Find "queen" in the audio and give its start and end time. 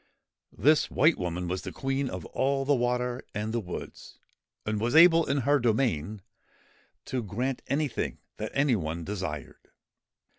1.71-2.09